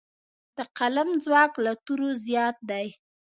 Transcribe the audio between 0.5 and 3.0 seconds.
د قلم ځواک له تورو زیات دی.